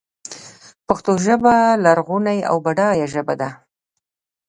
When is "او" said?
2.49-2.55